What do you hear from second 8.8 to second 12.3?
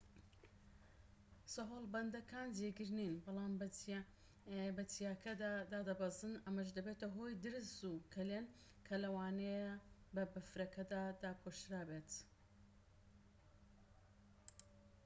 کە لەوانەیە بە بەفرەکە داپۆشرا بێت